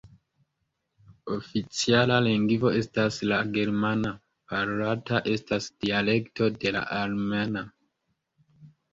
Oficiala 1.33 2.15
lingvo 2.27 2.71
estas 2.79 3.19
la 3.31 3.37
germana, 3.57 4.13
parolata 4.53 5.19
estas 5.33 5.67
dialekto 5.85 6.49
de 6.65 6.73
la 6.77 6.81
alemana. 7.01 7.63